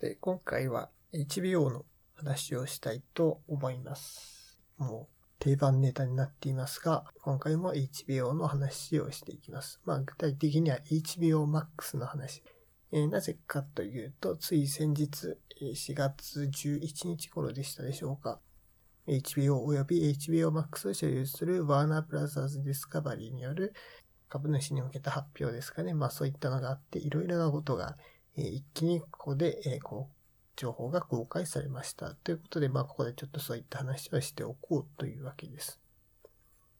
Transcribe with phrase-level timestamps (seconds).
[0.00, 4.60] で、今回は HBO の話をしたいと思います。
[4.76, 9.80] もう定番ネタになっていますが、今回も HBO の話をしていきます。
[9.84, 12.42] まあ具体的には HBO Max の話。
[12.92, 18.40] えー、なぜかというと、つい先日、4月11日頃でしたでしょうか。
[19.08, 23.74] HBO 及び HBO Max を所有するワーナーブラザーズディスカバリーによる
[24.28, 25.92] 株主に向けた発表ですかね。
[25.92, 27.96] まあそういったのがあって、いろいろなことが、
[28.42, 30.14] 一気にここで、え、こう、
[30.56, 32.14] 情報が公開されました。
[32.14, 35.80] ということで、まあここでちょっとそういった話をしておこうというわけです。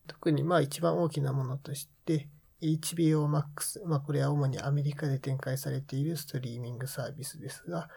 [0.07, 2.27] 特にまあ一番大きなものとして、
[2.61, 7.89] HBO Max、まあこれは主にアメリカで展開されているストリーミングサービスですが、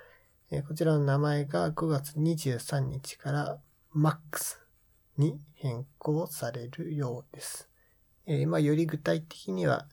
[0.51, 3.59] え、こちらの名前が5月23日から
[3.95, 4.59] Max
[5.16, 7.69] に変更されるようです。
[8.27, 9.88] え、まあ、より具体的には、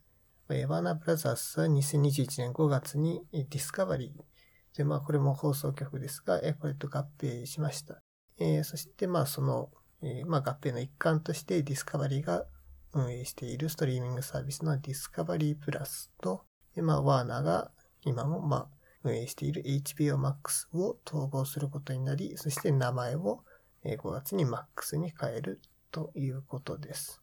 [0.51, 8.01] えー、ワーナーブラザースは2021年5月にディスカバリーで、まあ、これも放送局ですが、えー、これと合併しました。
[8.39, 9.69] えー、そして、まあ、その、
[10.01, 12.45] えー、まあ、合併の一環としてディスカバリーが
[12.93, 16.41] 運営しているストリーミングサービスのディスカバリープラスと、
[16.75, 17.71] えー、まあ、ワーナーが
[18.03, 18.67] 今も、まあ、
[19.03, 23.43] 運営している HBO Max を統合することになり、そして名前を
[23.85, 25.61] 5月に Max に変える
[25.91, 27.21] ということです。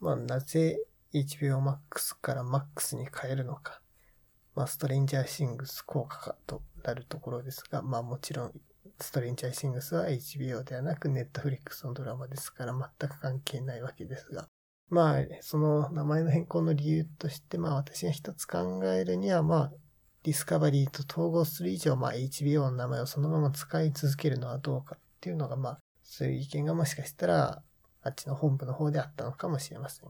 [0.00, 0.78] まあ、なぜ
[1.14, 3.80] HBO Max から Max に変えるのか。
[4.54, 8.52] まあ、ストレンジャーシングス効果かとなるところですが、まあもちろん、
[9.00, 14.48] ストレンジャーシングスは HBO ではなく Netflix のドラマですから全く関係ないわけですが。
[14.90, 19.72] まあ、その名前の変更の理由として、まあ私が一つ考えるには、まあ、
[20.24, 27.62] ディスカバリーと統合する以上、まあ HBO の名前をそのまま使い続けるのはどうかっていうのが、まあ、そういう意見がもしかしたら
[28.02, 30.08] あっちの本部の方であったのかもしれません。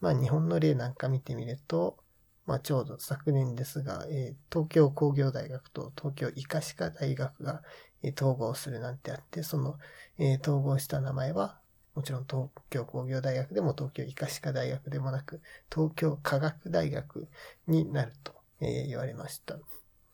[0.00, 1.98] まあ日本の例なんか見てみると、
[2.46, 7.62] まあちょうど昨年ですが、えー、東京工業大学と東京医科歯科大学が、
[8.02, 9.78] えー、統合するなんてあって、その、
[10.18, 11.60] えー、統合した名前は、
[11.94, 15.42] もちろん東京工業大学でも東京医科歯科大学でもなく、
[15.72, 17.28] 東京科学大学
[17.66, 19.58] になると、え言われました。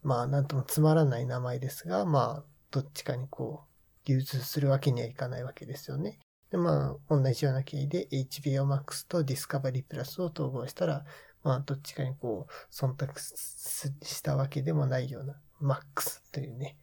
[0.03, 6.19] まあなんともつまらない名前ですが、まあどっちかにこう、流通するわけにはいかないわけですよね。
[6.51, 11.05] で、まあ、同じような経緯で HBO Max と Discovery Plus を統合したら、
[11.43, 16.79] まあ、どっちかにこう、忖度したわけでもないような、Max というね、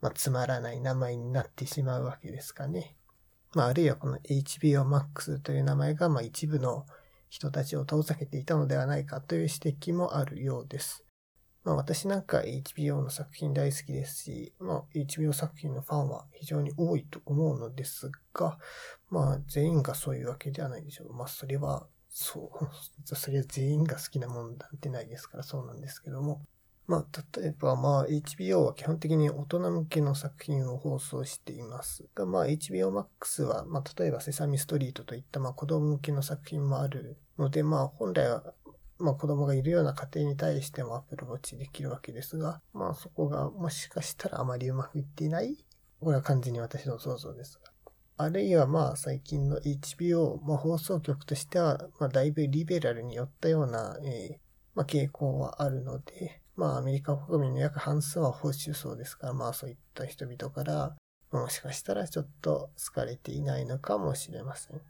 [0.00, 2.96] まあ、つまらない名前になってしまうわけですかね。
[3.54, 6.86] まあ、あるいはこの HBO Max という名前が、まあ、一部の
[7.28, 11.04] 人たちを遠ざけていたのではないかという指摘もあるようです。
[11.64, 18.58] まあ私なんか HBO の作品大好きですし、まあ HBO 作品のファンは非常に多いと思うのですが、
[19.10, 21.12] まあ全員がそういうわけではないでしょう。
[21.12, 22.68] まあそれは、そう、
[23.14, 26.44] それは全員が好きなもんなんてないですからそうなんですけども。
[26.88, 27.06] まあ
[27.40, 38.52] 例えばまあ HBO は基本的に大人向けの作品を放送していますが、まあ HBO Max は、まあ例えばセサミストリートといったまあ子供向けの作品もあるので、まあ本来は
[39.02, 45.56] まあ子供がいるような家庭に対してもアプローチできるわけですが、まあそこがもしかしたらあまりうまくいっていない
[46.00, 47.72] これは完全に私の想像ですが。
[48.16, 54.36] あるいはまあ最近の HBO、まあ、放送局としては、まあだいぶリベラルに寄ったような、えー、
[54.74, 60.94] まあ傾向はあるので、まあアメリカ国民の約半数は報酬層ですから、まあそういった人々から、
[61.32, 64.80] もしかしたらちょっと好かれていないのかもしれません。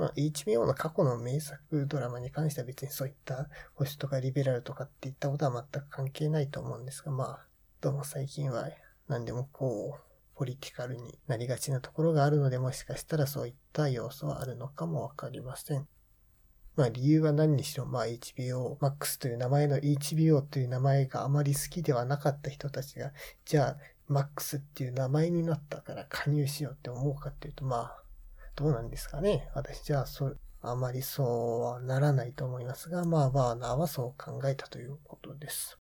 [0.00, 7.46] まあ、HBO の過去の名作ドラマに関しては別にそういった保守とかリベラルとかっていったことは全く関係ないと思うんですが、まあ、
[7.82, 8.70] どうも最近は
[9.08, 10.00] 何でもこう、
[10.34, 15.86] ポリティカルになりがちなところがあるので、もしかしたらそういった要素はあるのかもわかりません。
[16.76, 23.12] まあ理由は何にしろ、まあ HBO Max という名前の HBO という名前があまり好きではなかった人たちが、
[23.44, 23.76] じゃあ
[24.10, 27.99] Max っていう名前になったから加入しようって思うかっていうと、まあ
[28.60, 29.48] どうなんですかね。
[29.54, 35.78] 私じゃあ、そう、あまりそうはならないと思いますが、まあ、バーナーはそう考えたということです。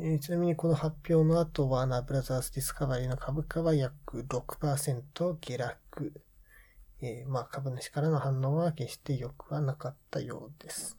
[0.00, 6.12] えー、ちなみにこの発表の後、ワーナーブラザースディスカバリーの株価は約6%下落。
[7.00, 10.98] えー、まあ、株主からの反応は決して良くはなかったようです。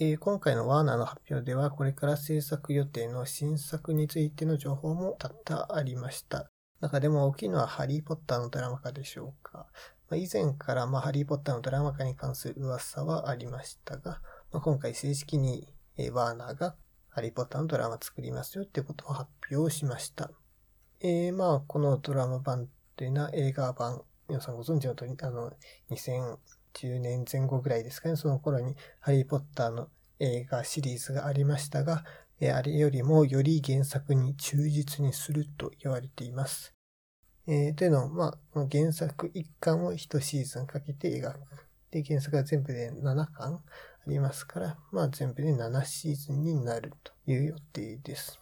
[0.00, 6.50] えー、今回のワーナーの発表では、これから制作予定の新作についての情報も多々ありました。
[6.80, 9.66] 中でも大きいのはハリーポッターのドラマ化でしょうか。
[10.10, 14.20] まあ、以前から、まあ、ハリーポッターのドラマ化に関する噂はありましたが、
[14.52, 15.68] まあ、今回正式に、
[16.12, 16.76] ワーナーが
[17.08, 20.30] ハリーポッターのドラマ作りますよってことを発表しました。
[21.00, 25.52] えー、まあ、このドラマ版というのは映画版、皆さんご存知の通り、あの、
[25.90, 29.88] 2010年前後ぐらいですかね、その頃にハリーポッターの
[30.20, 32.04] 映画シリーズがありましたが、
[32.40, 36.77] えあれよりもより原作に忠実にすると言われています。
[37.50, 41.38] えー、というのも、まあ、原作1巻を1シーズンかけて描く。
[41.90, 43.60] で、原作が全部で7巻あ
[44.06, 48.38] りますから、まあ全部で7シーズンになるという予定です。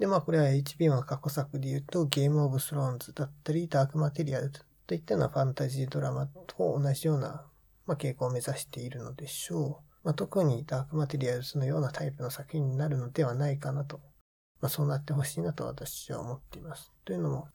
[0.00, 4.50] で、まあこれは HBO の過去作で言うと、ゲームオブスローンズだったり、ダークマテリアル
[4.88, 7.44] といったようなファンタジードラマと同じような、
[7.86, 10.04] まあ、傾向を目指しているのでしょう。
[10.04, 14.00] まあ、特にダークマテリアルズのようなタイプの作品になるのではないかなと。
[14.60, 16.92] まあ、そうなってほしいなと私は思っています。
[17.04, 17.48] というのも、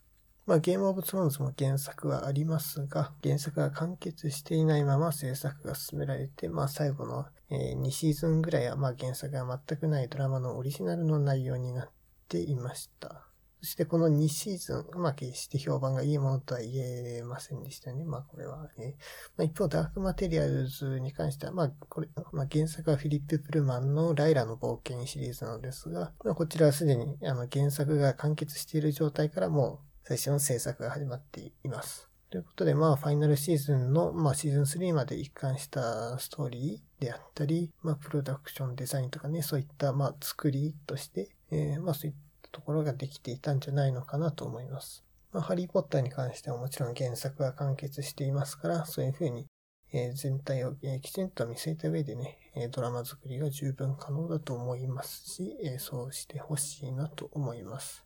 [0.45, 11.90] まあ、ゲームオブツローンズも原作はありますが、原作が完結していないまま制作が進められて、まあ、最後の、え、2シーズンぐらいは、まあ、原作が全くないドラマのオリジナルの内容になっ
[12.28, 13.28] ていました。
[13.63, 18.04] そしてこの2シーズン、まあ決して評判がいいものとは言えませんでしたね。
[18.04, 18.98] まあこれはね。
[19.38, 32.09] まあ一方、ダークマテリアルズに関しては、まあこれ、まあ原作はフィリップ・プルマンのライラの冒険シリーズなのですが、まあこちらはすでにあの原作が完結している状態からもう最初の制作が始まっています。
[32.29, 45.05] ということで、まあ、ファイナルシーズンの、まあ、シーズン3まで一貫したストーリーであったり、まあ、プロダクションデザインとかね、そういった、まあ、作りとして、えー、まあ、そういったところができていたんじゃないのかなと思います。
[45.31, 49.45] まあ、ハリーポッターに関してはもちろん原作が完結していますから、そういうふうに、
[49.94, 58.02] えー、全体を、えー、きちんと見据えた上でね、えドラマ作りが十分可能だと思いますし、えそうしてほしいなと思います。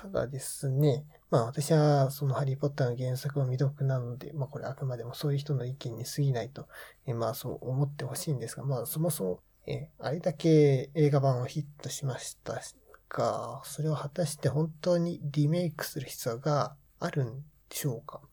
[0.00, 6.68] ただですね、まあ私はそのハリーポッターの原作を未読なので、まあこれあくまでもそういう人の意見に過ぎないと、
[7.04, 12.60] えまあそう思ってほしいんですが、まあそもそも、えあれだけ映画版はヒットしました
[13.08, 18.20] が、それを果たして本当にリメイクする必要があるんでしょうか？
[18.22, 18.28] っ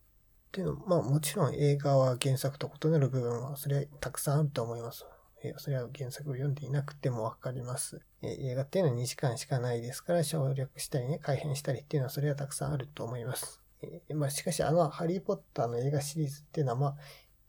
[0.52, 5.04] ていうのまあもちろん映画は原作と異なる部分はそれはたくさんあると思います。
[5.50, 8.02] えそれは原作を読んでいなくてもわかります。
[8.22, 13.62] え映画っていうのは2時間しかないですから、省略したりね、改変したりっていうのはそれはたくさんあると思います。
[13.82, 16.96] えまあ、しかしあのハリーポッターの映画シリーズっていうのはまあ、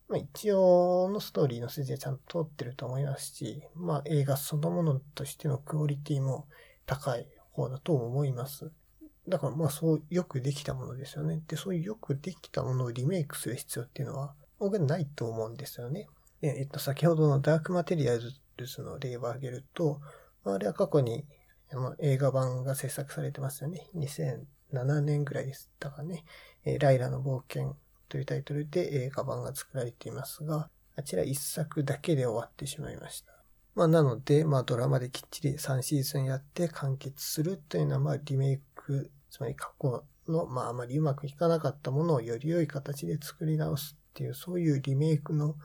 [0.08, 6.46] まあ、一応のストーリーの筋はちゃんと通ってると思いますし、まあ映画そのものとしてのクオリティも
[6.86, 8.70] 高い方だと思います。
[9.28, 11.42] だからまあそうよくできたものですよね。
[11.48, 16.06] で、そういうよくできたものをリメイクする必要っていうのは、僕はないと思うんですよね。
[16.48, 20.00] えっと、先ほどのダークマテリアルズの例を挙げると、
[20.44, 21.24] あれは過去に
[21.98, 23.88] 映画版が制作されてますよね。
[23.94, 26.24] 2007年ぐらいでしたかね。
[26.80, 27.76] ライラの冒険
[28.08, 33.32] というタイトルで映画版が作られていますが、あちら一作だけで終わってしまいました。
[33.74, 45.56] まあ、なので、まあ、ドラマできっちり3シーズンやって完結するというのは、まあ、リメイク、つまり過去の、まあ、あまりうまくいかなかったものをより良い形で作り直すっていう、そういうリメイクの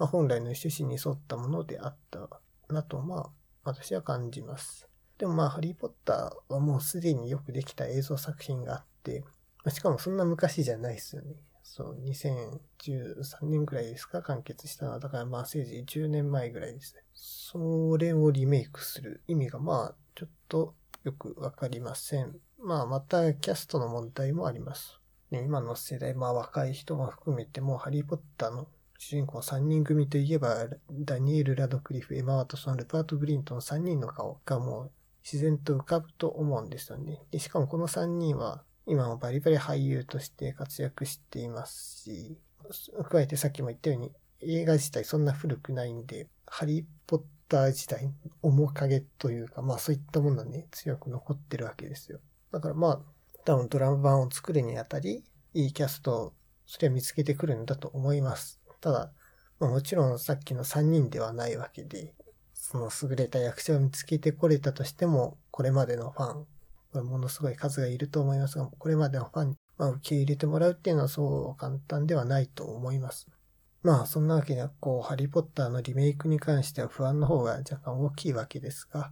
[0.00, 2.30] まあ、本来の趣旨に沿ったものであった
[2.72, 3.30] なと、まあ、
[3.64, 4.88] 私は感じます。
[5.18, 9.22] でもまあ、ハリーポッターはもうすでによくできた映像作品があって、
[9.62, 11.34] ましかもそんな昔じゃないですよね。
[11.62, 15.00] そう、2013年くらいですか完結したのは。
[15.00, 17.02] だからまあ、せいぜい10年前ぐらいですね。
[17.12, 20.74] それをリメイクする意味がまあ、ちょっと
[21.04, 22.36] よくわかりません。
[22.58, 24.98] まあ、またキャストの問題もあります。
[25.30, 28.66] ね、今の世代、まあ若い人も含めても、ハリーポッターの
[29.02, 34.90] 主人公3人組といえば、ダニエル・ラドクリフ、エマ・ワトソン、ルパート・ブリントン3人の顔がもう
[35.24, 37.22] 自然と浮かぶと思うんですよね。
[37.30, 42.36] で、しかもこの3人は今もバリバリ俳優として活躍していますし、
[43.08, 52.20] 加えてさっきも言ったように映画自体そんな古くないんで、ハリー・ポッター自体面影というか、まあそういったものがね、強く残ってるわけですよ。
[52.52, 53.00] だからまあ、
[53.46, 55.24] 多分ドラマ版を作るにあたり、
[55.54, 56.32] いいキャストを
[56.66, 58.59] それは見つけてくるんだと思います。
[58.80, 59.12] ただ、
[59.58, 62.14] まあ、もちろんさっきの3人ではないわけで、
[62.54, 66.46] その優れた役者を見つけてこれたとしても、これまでのファン、
[66.92, 73.28] これものすごい数がいると思いますが、これまでのファンに、まあ、受け入れてもらうっていうのはそう簡単ではないと思います。
[73.82, 79.10] まあ、そんなわけで、こう、ハリーポッターのリメイクに関しては不安の方が若干大きいわけですが、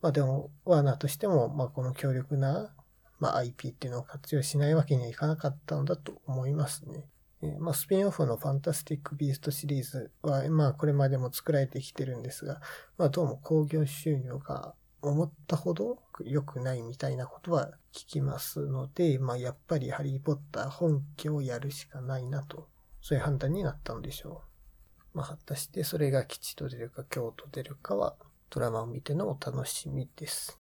[0.00, 2.72] まあでも、ワーナーとしても、まあこの強力な、
[3.18, 7.08] まあ IP っていうのを活用しないわけにはいかなかったのだと思いますね。
[7.42, 12.60] え、まあ、スピンオフのファンタスティック・ビーストシリーズは、まあ、これまでも作られてきてるんですが、
[12.96, 22.68] まあ、どうも興行収入が思ったほど良くないみたいなことは聞きますので、まあ、やっぱりハリー・ポッター本家をやるしかないなと、
[23.02, 24.42] そういう判断になったのでしょ
[25.14, 25.18] う。
[25.18, 28.16] まあ、果たしてそれが吉と出るか京と出るかは、
[28.50, 30.65] ドラマを見てのお楽しみです。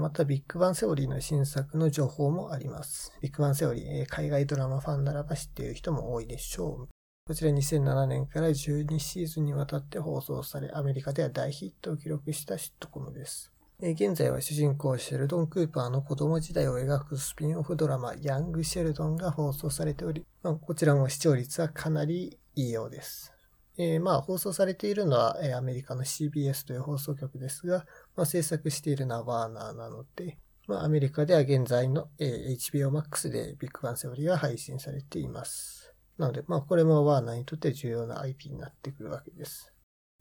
[0.00, 3.12] また、ビッグバンセオリーの新作の情報もあります。
[3.20, 6.88] ビッグバンセオリー、海外ドラマファンならば知っている人も多いでしょう。
[7.26, 13.52] こちら2007年から12シーズンにわたって放送され、アメリカでは大ヒットを記録したシットコムです。
[13.80, 23.32] 現在は主人公シェルドン・クーパーの子供時代を描くスピンオフドラマ、ヤング・シェルドンが放送されており、まあ、こちらも視聴率はかなりいいようです。
[23.76, 27.86] えー、まあ、放送されているのは、アメリカの CBS という放送局ですが、
[28.18, 35.94] まあ、制作しているのはワーナーなので、まあ、アメリカでは現在の、え、HBO Max でビッグバンセオリーが配信されています。
[36.18, 39.72] なので、まあ、これもワーナーにとって重要な IP になってくるわけです。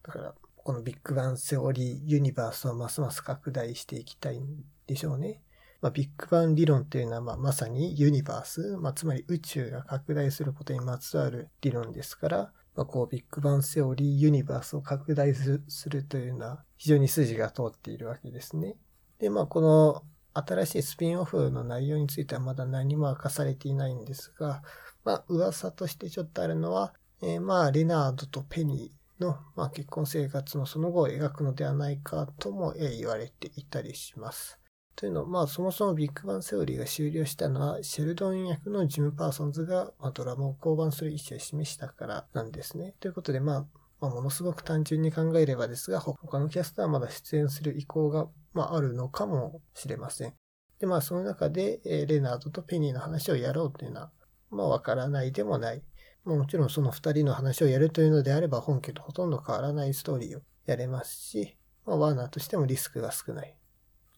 [0.04, 4.46] だから、このビッグバンセオリーユニバースをますます拡大していきたいん
[4.86, 5.42] でしょうね。
[5.82, 18.76] まあ、ビッグバン理論というのは、まあ、まさにユニバース、まあ、つまり宇宙が拡大することにまつわる理論ですから、まあ、こうビッグバンセオリーユニバースを拡大するというのは非常に筋が通っているわけですね。
[19.20, 20.04] で、まあこの
[20.34, 24.62] 新しいスピンオフの内容についてはまだ何も明かされていないんですが、
[25.04, 34.60] まあ噂としてちょっとあるのは、えー、まあレナードとペニー、の、まあ、結婚生活のその後を描くのではないかとも、言われていたりします。
[34.98, 42.96] というのは、まあ、そもそもビッグバンセオリーが終了したのは、シェルドン役のジム・パーソンズが、まあ、ドラマを降板する意思を示したからなんですね。
[43.00, 43.66] ということで、まあ、
[44.02, 50.34] まあ、ものすごく単純に考えればですが、他のキャストはまだ出演する意向が、まあ、あるのかもしれません。
[50.80, 54.12] で、まあ、その中で、えー、レナードとペニーの話をやろうというのは、
[54.50, 55.84] まあ、わからないでもない。
[56.28, 63.57] まあもちろんその二人の話をやるというのであれば本家とほとんど変わらないストーリーをやれますし、まあ、ワーナーとしてもリスクが少ない。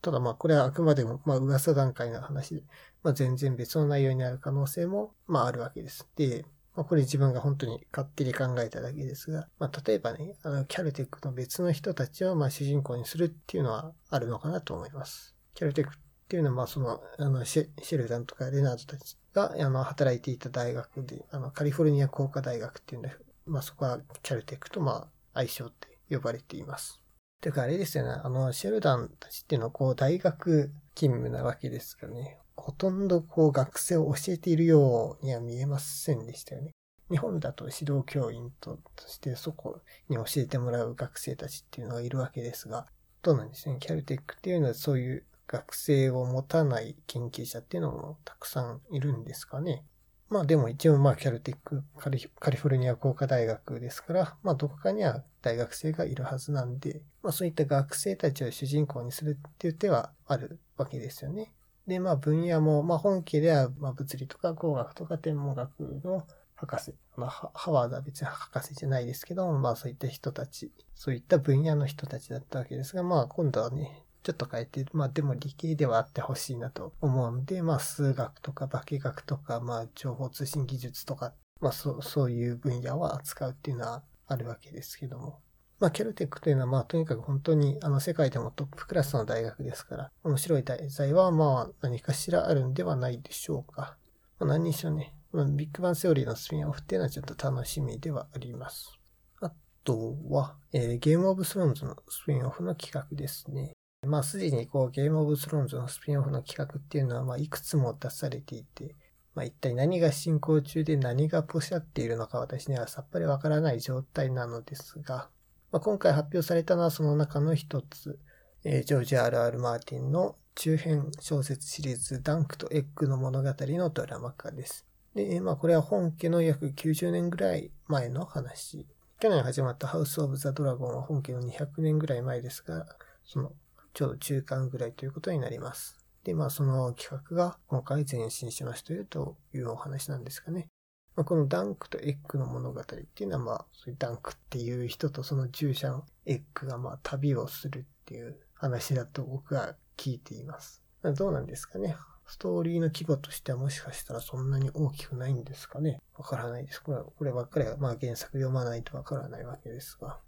[0.02, 2.64] ただまあこれはあくまでもまあ噂段階の話で、
[3.04, 6.08] まあ、全然別の内容になる可能性もまああるわけです。
[6.16, 15.36] で、まあ、これ自分が本当に勝手に考えただけですが、まあ、例えばね、あの、キャルテックの別の人たちをまあ主人公にするっていうのはあるのかなと思います。
[15.56, 15.98] キャルテックっ
[16.30, 23.12] ていうのはまあその、あのシェルダンとかレナードたちが、あの、働いていた大学で、あの、カリフォルニア工科大学っていうんで、
[23.46, 27.02] まあそこはキャルテックと、まあ、相性って呼ばれています。
[27.42, 36.72] てかあれですよね、あの、シェルダンたちっていうのは、こう、大学勤務なわけですからね、ほとんどこう、学生を教えているようには見えませんでしたよね。
[37.10, 42.88] 日本だと指導教員としてそこに教えてもらう学生たちっていうのがいるわけですが、
[43.24, 43.78] どうなんですね。
[43.80, 49.84] キャルテックっていうのはそういう学生を持たない研究者っていうのもたくさんいるんですかね。
[50.30, 61.52] まあでも一応まあキャルティックカリカリフォルニア工科大学ですから、まあどこかには大学生がいるはずなんで、まあそういった学生たちを主人公にするっていう手はあるわけですよね。
[61.88, 65.72] で、まあ分野も、まあ本家ではまあ物理とか工学とか天文学
[66.04, 85.40] の博士、まあハワードは別に博士じゃないですけど、まあそういった人たち、そういった分野の人たちだったわけですが、まあ今度はね、ちょっと変えて、まあでも理系ではあってほしいなと思うんで、まあ数学とか化学とか、まあ情報通信技術とか、まあそう、そういう分野を扱うっていうのはあるわけですけども。
[85.80, 93.98] まあケルテックというのはまあとにかく本当にあの世界でもトップクラスの大学ですから、面白い題材はまあ何かしらあるんではないでしょうか。
[94.40, 98.98] まあ何にしろね、まあ、ビッグバンセオリーのスピンオフっていうのはちょっと楽しみではあります。
[99.42, 99.52] あ
[99.84, 103.74] とは、えー、ゲームオブスローンズのスピンオフの企画ですね。
[104.08, 108.96] まあ、すでにこう、ゲームオブスローンズのスピンオフの企画っていうのは、まあ、いくつも出されていて、
[109.36, 115.30] まあ、一体何が進行中で何がポシャっているのか私にはさっぱりわからない状態なのですが、
[115.72, 118.20] まあ、今回発表されたのはその中の一つ、
[118.64, 119.60] えー、ジョージ・ R.R.
[119.60, 124.86] マーティンの中編小説シリーズダンクとエッグの物語のドラマ化です。
[125.16, 128.86] で、まあこれは本家の約90年ぐらい前の話。
[129.22, 132.86] 去年始まったハウス・オブ・ザ・ドラゴンは本家の200年ぐらい前ですが、
[133.24, 133.54] その
[133.94, 135.98] ちょうど中間ぐらいということになります。
[136.24, 140.68] で、まあその企画が今回前進しましたよというお話なんですかね。
[141.16, 150.82] まあ、このダンクとエッグの物語っていうのはまあ、そういうダンクっていう人とその従者のエッグがまあ旅をするっていう話だと僕は聞いています。
[151.04, 151.98] どうなんですかね。
[152.26, 156.00] ストーリーの規模としてはもしかしたらそんなに大きくないんですかね。
[156.16, 156.82] わからないです。
[156.82, 160.20] これこればっかりはまあ原作読まないとわからないわけですが。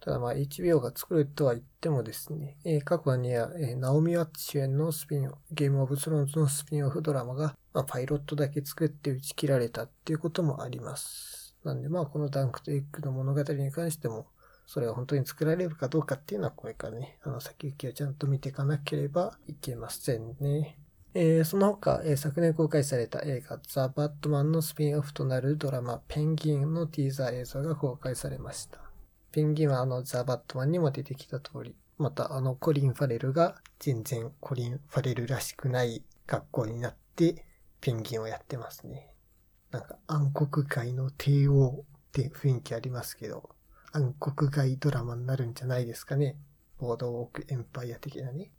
[0.00, 11.54] ただまあ HBO が作るとは言ってもですね、えー、過去には、えー、ナオミ・ワッチ主演のスピンオフ、ゲームオブスローンズのスピンオフドラマが、まあ、パイロットだけ作って打ち切られたっていうこともあります。
[11.64, 14.26] なんでまあこのダンクとエッグの物語に関しても、
[14.66, 20.78] それが本当に作られるかどうかっていうのはこれからね、あの先行きをちゃんと見ていかなければいけませんね。
[21.12, 28.89] えー、その他、えー、昨年公開された映画ザ・バットマンのスピンオフとなるドラマペンギンのティーザー映像が公開されました。
[29.32, 37.46] ペンギンはあのザ・バットマンにも出てきた通り、またあのコリン・ファレルが全然コリン・ファレルらしくない格好になって
[37.80, 39.14] ペンギンをやってますね。
[39.70, 43.50] なんか暗黒界の帝王って雰囲気ありますけど、
[43.92, 46.36] 暗黒街ドラマになるんじゃないですかね。
[46.78, 48.50] ボードウォークエンパイア的なね。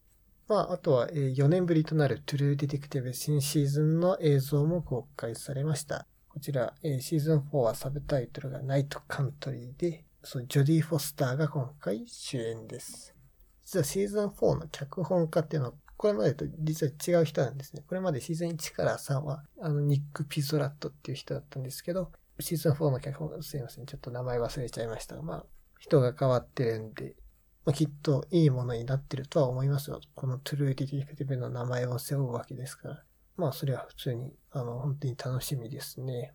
[0.47, 6.05] まあ、あとは、4年ぶりとなるトゥルーディテクティブ新シーズンの映像も公開されました。
[6.27, 13.15] こちら、シーズン4はサブタイトルがナイトカントリーで、そのジョディ・フォスターが今回主演です。
[13.63, 17.83] 実はシーズン4の脚本家っていうのは、これまでと実は違う人なんですね。
[17.87, 23.85] これまでシーズン1から3は、あの、ニック・ピゾラットっていう人だったんですけど、シーズン4の脚本、すいません。
[23.85, 25.45] ちょっと名前忘れちゃいましたが、まあ、
[25.79, 27.15] 人が変わってるんで、
[27.65, 29.99] まあ、きっといいものになってるとは思いますよ。
[30.15, 33.03] このトゥルーディテクティブの名前を背負うわけですから。
[33.37, 36.33] まあ、それは普通に、あの、本当に楽しみですね。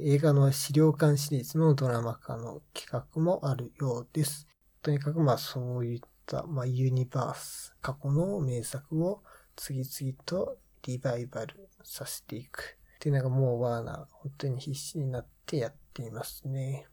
[0.00, 4.48] 映画の死霊館シリーズのドラマ化の企画もあるようです。
[4.82, 9.22] とにかくまあそういった、まあ、ユニバース、過去の名作を
[9.54, 12.76] 次々とリバイバルさせていく。
[12.96, 16.86] っていうのがもうワーナー、本当に必死になってやっていますね。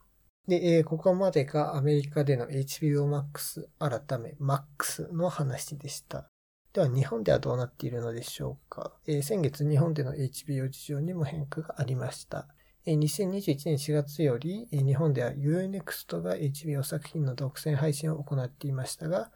[0.47, 6.29] で、えー、ここまでがアメリカでの HBO Max 改め Max の話でした。
[6.73, 8.93] では日本ではどうなっているのでしょうか。
[9.07, 12.47] えー、先月日本での HBO 事情にも変化がありました。
[12.87, 19.31] 2021年4月より、日本では Unext が HBO 作品の独占配信を行っていましたが、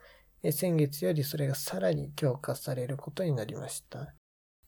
[0.51, 4.15] 先月よりそれがさらに強化されることになりました。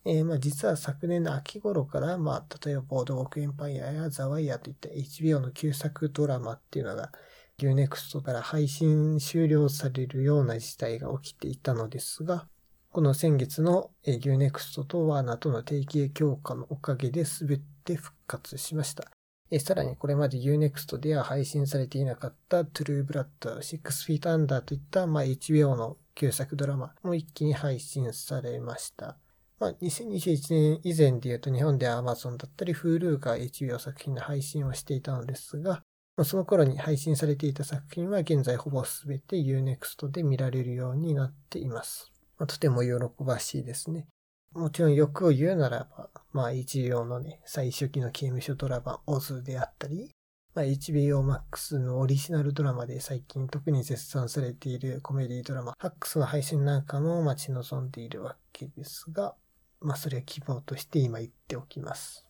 [0.05, 7.11] えー、まあ実は昨年の秋頃から、まあ例えばボードウォークエンパイアやザワイヤといった HBO の旧作ドラマっていうのが
[7.59, 12.47] Unext から配信終了されるような事態が起きていたのですが、
[12.91, 19.05] この先月の Unext とワーナーとの提携強化のおかげで全て復活しました。
[19.49, 29.17] えさらにこれまで Unext では配信されていなかったトゥルーブラッド、6 Feet Under といった、まあ、HBO の旧作ドラマも一気に配信されました。
[29.59, 35.81] まあ、2021年以前で言うと日本では Amazon だったり Hulu が HBO 作品の配信をしていたのですが、
[36.17, 42.11] ま、その頃に配信されていた作品は現在ほぼすべて Unext で見られるようになっています。
[42.37, 44.07] ま、とても喜ばしいですね。
[44.53, 50.11] もちろん欲を言うならば、まあ HBO のね、最初期の刑務所ドラマ OZ であったり、
[50.57, 59.35] まあ、HBO Max のオリジナルドラマで最近特に絶賛されているコメディドラマ、ハックスの配信なんかも待ち望んでいるわけですが、
[59.81, 62.25] まあそれは希望として今言っておきます。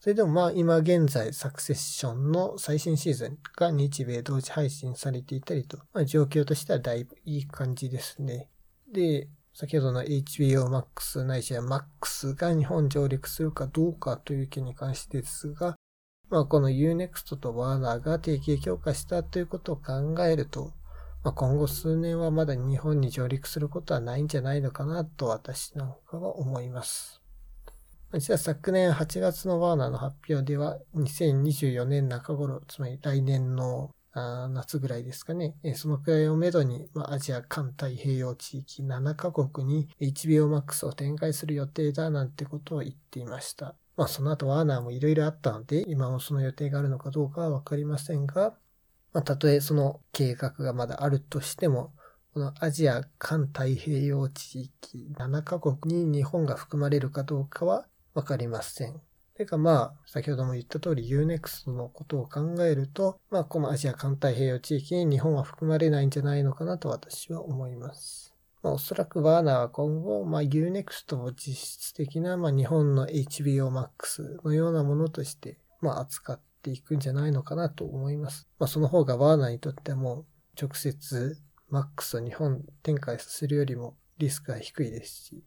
[0.00, 8.50] それでもまあ今現在サクセッションの最新シーズンが日米同時配信されていたりと、まあ、状況としてはだいぶいい感じですね。
[8.92, 15.76] で、先ほどの HBO Max ないしは Max が日本上陸するかどうかという件に関してですが、
[16.30, 20.72] まあこの Unext と Warner が提携強化したということを考えると、
[21.22, 27.20] まあ、今後数年はまだ日本に上陸することはないんじゃないのかなと私なんかは思います。
[28.14, 35.54] 実は昨年8月のワーナーの発表では2024年中頃、つまり来年の夏ぐらいですかね。
[35.74, 43.74] そのくらいをめどに、まあ、アジア環太平洋地域7カ国に HBO Max を展開する予定だなんてことを言っていました。
[43.96, 48.54] まあその後ワーナーも色々あったので、今もその予定があるのかどうかはわかりませんが、
[49.12, 51.92] まあ、たとえその計画がまだあるとしても、
[52.32, 59.11] このアジア環太平洋地域7カ国に日本が含まれるかどうかはわかりません。
[59.42, 68.34] てかまあ、先ほども言った通り Unext のことを考えると、まあこのアジア環太平洋地域に日本は含まれないんじゃないのかなと私は思います。
[68.62, 78.46] まあおそらくワーナーは今後、まあ Unext を実質的な、まあ日本の HBO Max のようなものとして、まあ扱っていくんじゃないのかなと思います。
[78.60, 80.24] まあ、その方がワーナーにとっても
[80.60, 81.36] 直接
[81.68, 85.42] マックスを日本展開させるよりもリスクが低いですし、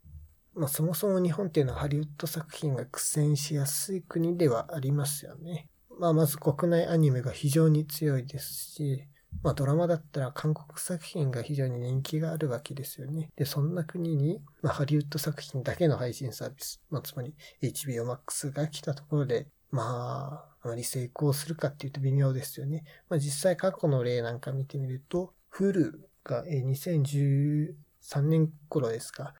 [0.55, 5.67] まあ、そもそも日本っていうのはハリウッド作品が苦戦しやすい国ではありますよね。
[5.99, 9.07] まあ、まず国内アニメが非常に強いですし、
[9.43, 13.31] まあドラマだったら韓国作品が非常に人気があるわけですよね。
[13.35, 22.83] で、そんな国に、まあハリウッド作品だけの配信サービス、まあつまり HBO Max が来たところで、まあ、あまり成功するかっていうと微妙ですよね。
[23.09, 27.73] まあ実際過去の例なんか見てみると、フルが2013
[28.21, 29.33] 年頃ですか、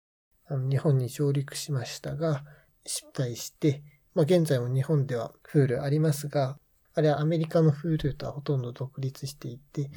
[0.49, 2.43] 日本に上陸しましたが、
[2.85, 6.57] 失敗して、まあ現在も日本ではフールありますが、
[6.93, 9.89] あれはアメリカのフールとはほとんど独立していて、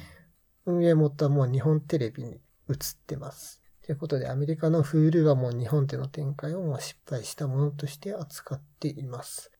[0.65, 3.61] 運営元はもう日本テレビに移ってます。
[3.85, 9.51] ということで、アメリカのフールはもう日本での展開をもう失敗したものとして扱っています。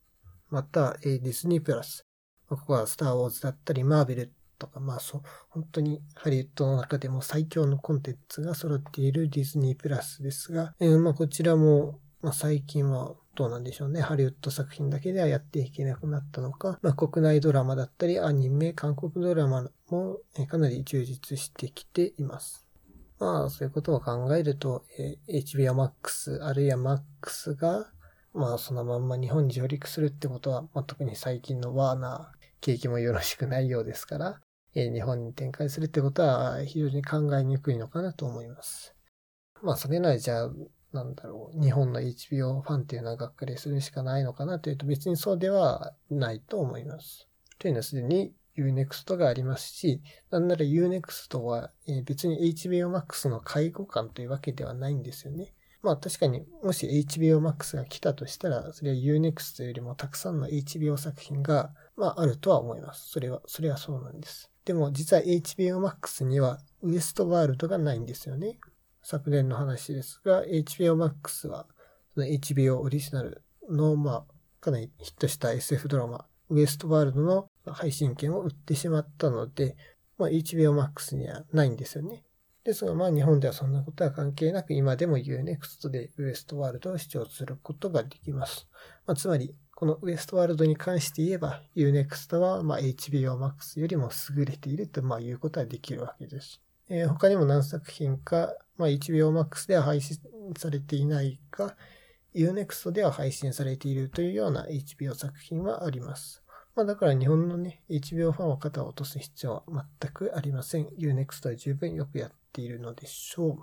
[0.50, 2.06] また、ディズニープラス。
[2.48, 14.02] ここはスターウォーズだったり、マーベルとか、まあそう、本当にハリウッドの中でも最強のコンテンツが揃っているディズニープラスですが、えー、まあこちらもまあ、最近はどうなんでしょうね。
[14.02, 20.18] ハリウッド作品だけではやっていけなくなったのか、まあ、国内ドラマだったり、アニメ、韓国ドラマも
[20.50, 22.66] かなり充実してきています。
[23.20, 27.90] まあ、そういうことを考えると、えー、HBO Max、あるいは Max が、
[28.34, 34.42] まあ、そのまんま日本に上陸するってことは、まあ、特に最近のワーナー、景気もよろしくないようですから、
[34.92, 38.96] 日本に展開するってことは非常に考えにくいのかなと思います。
[39.62, 40.52] まあ、それならじゃあ、
[40.94, 47.28] なんだろう、日本の HBO ファンっていうのはがっかりするしかないのかなというと別にそうではないと思います。
[47.58, 51.72] というのはすでに Unext がありますし、なんなら Unext は
[52.06, 55.54] 別に HBO Max の介護官というわけではないんですよね。
[55.82, 63.10] まあ確かにもし HBO Max が来たとしたら、それは Unext よりもたくさんの HBO 作品が、まああるとは思います。
[63.10, 64.49] それは、それはそうなんです。
[64.70, 68.60] でも実は HBO Max にはウエストワールドがないんですよね。
[69.02, 71.66] 昨年の話ですが、HBO Max は、
[72.16, 79.76] HBO オリジナルの、まあ、かなりヒットした SF ドラマ、ウエストワールドの配信権を売ってしまったので、
[80.20, 82.24] まあ、HBO Max にはないんですよね。
[82.64, 88.68] ですが、まあ、日本ではそんなことは関係なく、今でも Unext でウエストワールドを視聴することができます。
[89.08, 96.60] まあ、つまり、このウエストワールドに関して言えば、Unext はま HBO Max よりも優れているとまあ言うことはできるわけです。
[96.90, 100.18] えー、他にも何作品か、まあ、1秒 max では配信
[100.58, 101.78] されていないか、
[102.36, 106.44] Unext では配信されているというような HBO 作品はあります。
[106.76, 110.88] まあ、だから日本のね、HBO ファンは肩を落とす必要は全くありません。
[111.00, 113.60] Unext は十分よくやっているのでしょう。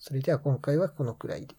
[0.00, 1.54] それでは今回はこのくらいで。